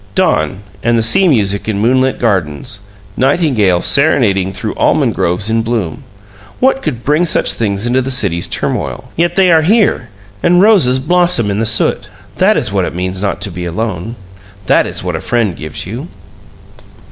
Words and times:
Dawn 0.15 0.63
and 0.81 0.97
the 0.97 1.03
sea 1.03 1.27
music 1.27 1.69
in 1.69 1.77
moonlit 1.79 2.17
gardens 2.17 2.79
nightingales 3.15 3.85
serenading 3.85 4.51
through 4.51 4.73
almond 4.73 5.13
groves 5.13 5.47
in 5.47 5.61
bloom 5.61 6.03
what 6.59 6.81
could 6.81 7.03
bring 7.03 7.27
such 7.27 7.53
things 7.53 7.85
into 7.85 8.01
the 8.01 8.09
city's 8.09 8.47
turmoil? 8.47 9.11
Yet 9.15 9.35
they 9.35 9.51
are 9.51 9.61
here, 9.61 10.09
and 10.41 10.59
roses 10.59 10.97
blossom 10.97 11.51
in 11.51 11.59
the 11.59 11.67
soot. 11.67 12.09
That 12.37 12.57
is 12.57 12.71
what 12.73 12.85
it 12.85 12.95
means 12.95 13.21
not 13.21 13.41
to 13.41 13.51
be 13.51 13.65
alone! 13.65 14.15
That 14.65 14.87
is 14.87 15.03
what 15.03 15.15
a 15.15 15.21
friend 15.21 15.55
gives 15.55 15.85
you! 15.85 16.07